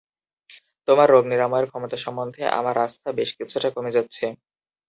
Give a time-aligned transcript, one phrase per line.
[0.87, 4.25] তোমার রোগ-নিরাময়ের ক্ষমতা সম্বন্ধে আমার আস্থা বেশ কিছুটা কমে যাচ্ছে।